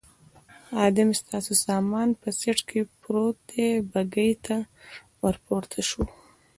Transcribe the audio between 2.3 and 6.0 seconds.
سېټ کې پروت دی، بګۍ ته ور پورته